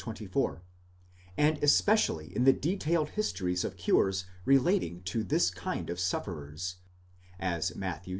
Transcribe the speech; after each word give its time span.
24), 0.03 0.63
and 1.37 1.63
especially 1.63 2.35
in 2.35 2.43
the 2.43 2.51
detailed 2.53 3.09
histories 3.09 3.63
of 3.63 3.77
cures 3.77 4.25
relating 4.45 5.03
to 5.03 5.23
this 5.23 5.51
kind 5.51 5.91
of 5.91 5.99
sufferers 5.99 6.77
(as 7.39 7.75
Matt. 7.75 8.07